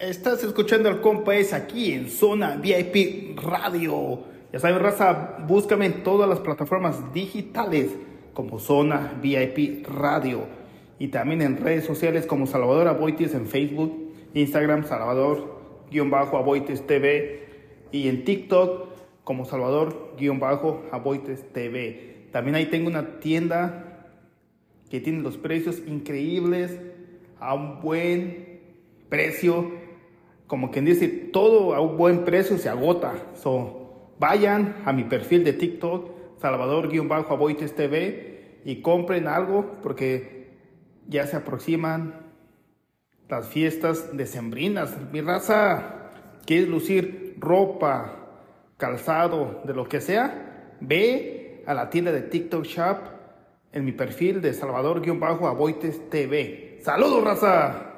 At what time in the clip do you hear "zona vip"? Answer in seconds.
2.10-3.38, 8.58-9.86